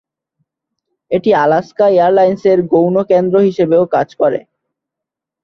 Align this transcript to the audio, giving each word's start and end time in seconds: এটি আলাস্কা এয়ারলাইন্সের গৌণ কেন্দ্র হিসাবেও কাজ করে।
এটি 1.11 1.29
আলাস্কা 1.43 1.85
এয়ারলাইন্সের 1.91 2.59
গৌণ 2.71 2.95
কেন্দ্র 3.11 3.35
হিসাবেও 3.47 3.83
কাজ 3.95 4.07
করে। 4.21 4.39